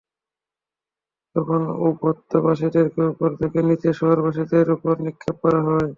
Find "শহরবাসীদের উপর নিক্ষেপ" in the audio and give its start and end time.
3.99-5.35